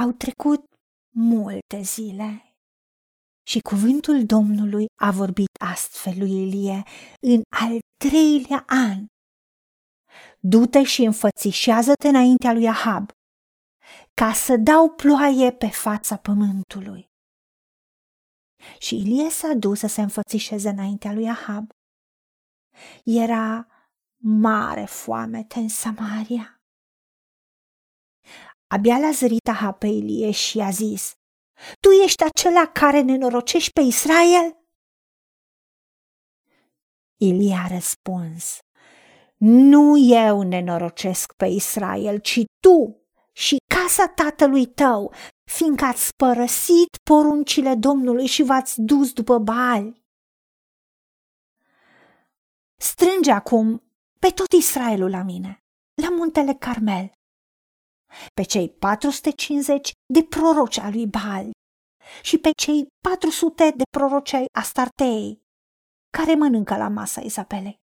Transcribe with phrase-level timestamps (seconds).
[0.00, 0.64] Au trecut
[1.14, 2.54] multe zile
[3.46, 6.82] și cuvântul Domnului a vorbit astfel lui Ilie
[7.20, 9.06] în al treilea an.
[10.38, 13.10] Du-te și înfățișează-te înaintea lui Ahab,
[14.14, 17.06] ca să dau ploaie pe fața pământului.
[18.78, 21.70] Și Ilie s-a dus să se înfățișeze înaintea lui Ahab.
[23.04, 23.66] Era
[24.22, 26.59] mare foamete în Samaria.
[28.72, 31.12] Abia l-a zărit Ahab pe Ilie și a zis,
[31.80, 34.58] Tu ești acela care nenorocești pe Israel?
[37.16, 38.58] Ilie a răspuns,
[39.36, 45.12] Nu eu nenorocesc pe Israel, ci tu și casa tatălui tău,
[45.44, 50.02] fiindcă ați părăsit poruncile Domnului și v-ați dus după bali.
[52.76, 53.82] Strânge acum
[54.18, 55.62] pe tot Israelul la mine,
[56.02, 57.12] la muntele Carmel,
[58.34, 61.50] pe cei 450 de proroci al lui Baal
[62.22, 65.42] și pe cei 400 de proroci ai Astartei,
[66.10, 67.78] care mănâncă la masa Izabelei.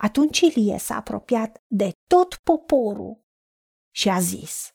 [0.00, 3.20] Atunci Ilie s-a apropiat de tot poporul
[3.94, 4.68] și a zis,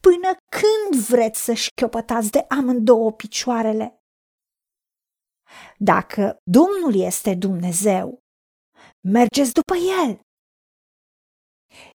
[0.00, 4.02] Până când vreți să șchiopătați de amândouă picioarele?
[5.78, 8.18] Dacă Domnul este Dumnezeu,
[9.00, 10.20] mergeți după El.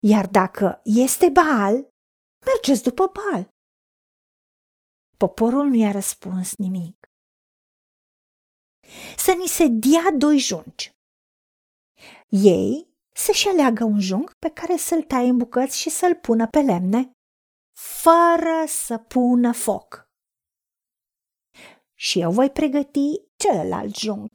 [0.01, 1.89] Iar dacă este Baal,
[2.47, 3.49] mergeți după Baal.
[5.17, 7.07] Poporul nu i-a răspuns nimic.
[9.17, 10.91] Să ni se dea doi junci.
[12.29, 16.61] Ei să-și aleagă un jung pe care să-l taie în bucăți și să-l pună pe
[16.61, 17.13] lemne,
[18.03, 20.05] fără să pună foc.
[21.95, 24.29] Și eu voi pregăti celălalt jung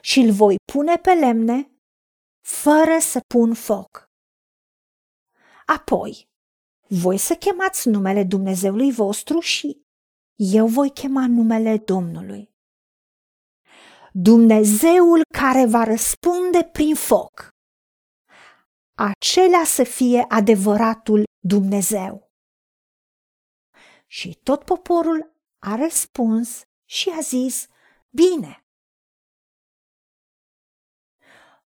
[0.00, 1.70] și îl voi pune pe lemne,
[2.48, 4.05] fără să pun foc.
[5.66, 6.28] Apoi,
[6.88, 9.84] voi să chemați numele Dumnezeului vostru și
[10.34, 12.54] eu voi chema numele Domnului.
[14.12, 17.48] Dumnezeul care va răspunde prin foc.
[18.94, 22.30] Acela să fie adevăratul Dumnezeu.
[24.06, 27.66] Și tot poporul a răspuns și a zis,
[28.10, 28.66] bine.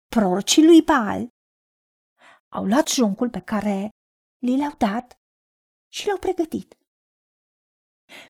[0.07, 1.27] Prorocii lui Baal
[2.51, 3.89] au luat juncul pe care
[4.37, 5.19] li l-au dat
[5.91, 6.77] și l-au pregătit.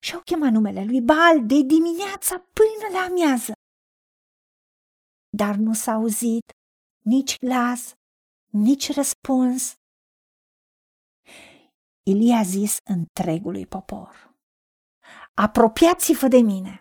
[0.00, 3.52] Și-au chemat numele lui Baal de dimineața până la amiază.
[5.36, 6.50] Dar nu s-a auzit
[7.04, 7.92] nici glas,
[8.52, 9.74] nici răspuns.
[12.02, 14.34] Ilie a zis întregului popor,
[15.34, 16.80] apropiați-vă de mine.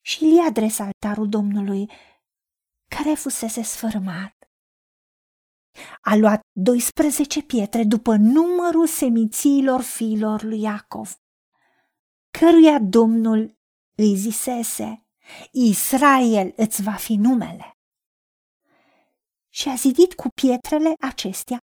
[0.00, 1.90] Și Ilie adresa altarul Domnului
[2.88, 4.35] care fusese sfărâmat
[6.00, 11.16] a luat 12 pietre după numărul semițiilor fiilor lui Iacov,
[12.38, 13.58] căruia Domnul
[13.94, 15.06] îi zisese,
[15.52, 17.70] Israel îți va fi numele.
[19.48, 21.58] Și a zidit cu pietrele acestea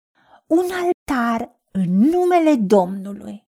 [0.46, 3.46] un altar în numele Domnului.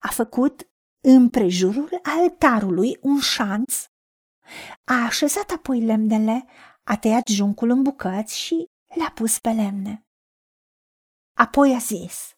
[0.00, 0.70] A făcut
[1.04, 3.84] împrejurul altarului un șanț,
[4.84, 6.44] a așezat apoi lemnele,
[6.84, 10.06] a tăiat juncul în bucăți și le-a pus pe lemne.
[11.36, 12.32] Apoi a zis,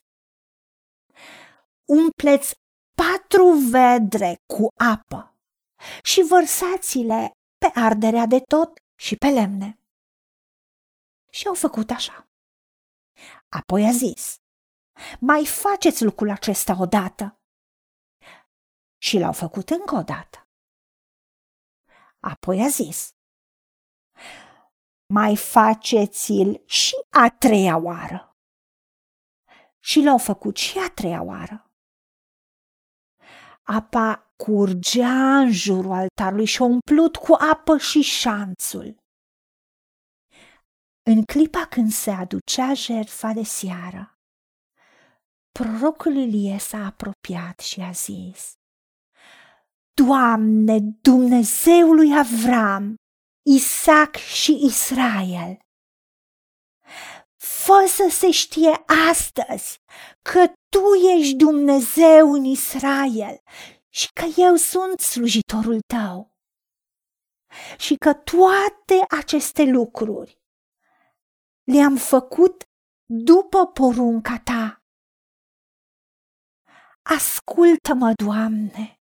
[1.84, 2.54] umpleți
[2.94, 5.36] patru vedre cu apă
[6.02, 9.78] și vărsați-le pe arderea de tot și pe lemne.
[11.30, 12.28] Și au făcut așa.
[13.48, 14.36] Apoi a zis,
[15.20, 17.38] mai faceți lucrul acesta odată.
[18.98, 20.48] Și l-au făcut încă o dată.
[22.20, 23.13] Apoi a zis,
[25.14, 28.36] mai faceți-l și a treia oară.
[29.78, 31.70] Și l-au făcut și a treia oară.
[33.62, 38.96] Apa curgea în jurul altarului și a umplut cu apă și șanțul.
[41.10, 44.18] În clipa când se aducea jertfa de seară,
[45.52, 48.52] prorocul Ilie s-a apropiat și a zis,
[49.94, 52.94] Doamne, Dumnezeului Avram,
[53.46, 55.58] Isaac și Israel.
[57.36, 59.78] Fă să se știe astăzi
[60.22, 63.42] că Tu ești Dumnezeu în Israel
[63.88, 66.38] și că eu sunt slujitorul Tău.
[67.78, 70.38] Și că toate aceste lucruri
[71.64, 72.62] le-am făcut
[73.04, 74.78] după porunca Ta.
[77.02, 79.00] Ascultă-mă, Doamne,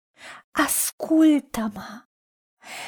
[0.51, 2.08] ascultă-mă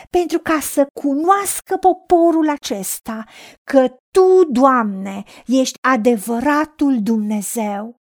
[0.09, 3.23] pentru ca să cunoască poporul acesta
[3.63, 7.95] că Tu, Doamne, ești adevăratul Dumnezeu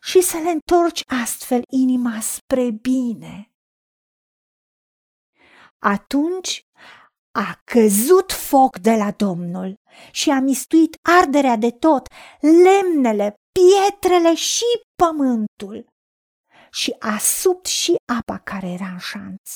[0.00, 3.48] și să le întorci astfel inima spre bine.
[5.78, 6.62] Atunci
[7.34, 9.74] a căzut foc de la Domnul
[10.10, 12.06] și a mistuit arderea de tot,
[12.40, 14.64] lemnele, pietrele și
[15.02, 15.86] pământul
[16.70, 19.50] și a subt și apa care era în șanț.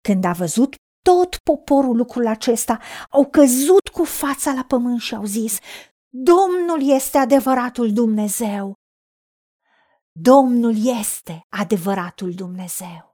[0.00, 0.74] Când a văzut
[1.04, 2.80] tot poporul lucrul acesta,
[3.10, 5.58] au căzut cu fața la pământ și au zis,
[6.08, 8.74] Domnul este adevăratul Dumnezeu.
[10.20, 13.12] Domnul este adevăratul Dumnezeu.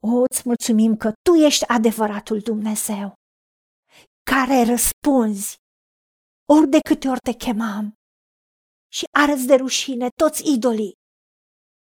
[0.00, 3.14] O, îți mulțumim că Tu ești adevăratul Dumnezeu,
[4.30, 5.56] care răspunzi
[6.52, 7.92] ori de câte ori te chemam
[8.92, 10.92] și arăți de rușine toți idolii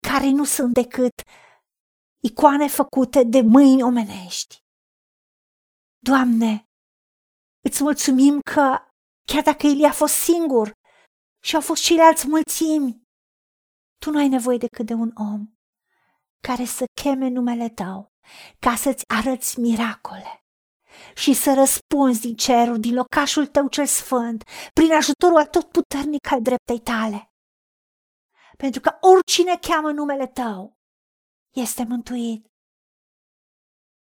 [0.10, 1.13] care nu sunt decât
[2.24, 4.62] icoane făcute de mâini omenești.
[6.00, 6.64] Doamne,
[7.62, 8.78] îți mulțumim că
[9.28, 10.72] chiar dacă Ilie a fost singur
[11.44, 13.02] și au fost ceilalți mulțimi,
[13.98, 15.48] tu nu ai nevoie decât de un om
[16.48, 18.08] care să cheme numele tău
[18.60, 20.44] ca să-ți arăți miracole
[21.16, 24.44] și să răspunzi din cerul, din locașul tău cel sfânt,
[24.74, 27.28] prin ajutorul tot puternic al dreptei tale.
[28.58, 30.78] Pentru că oricine cheamă numele tău
[31.54, 32.46] este mântuit.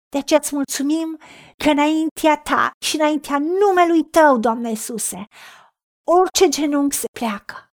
[0.08, 1.18] De aceea îți mulțumim
[1.56, 5.26] că înaintea ta și înaintea numelui tău, Doamne Iisuse,
[6.04, 7.70] orice genunchi se pleacă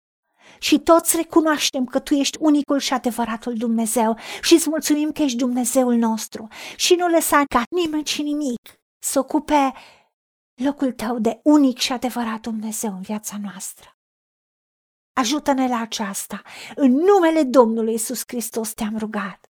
[0.59, 5.37] și toți recunoaștem că Tu ești unicul și adevăratul Dumnezeu și îți mulțumim că ești
[5.37, 8.73] Dumnezeul nostru și nu lăsa ca nimeni și nimic
[9.05, 9.73] să ocupe
[10.61, 13.97] locul Tău de unic și adevărat Dumnezeu în viața noastră.
[15.15, 16.41] Ajută-ne la aceasta.
[16.75, 19.52] În numele Domnului Isus Hristos te-am rugat